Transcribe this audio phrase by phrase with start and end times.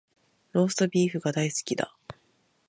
[0.53, 1.95] ローストビーフが大好きだ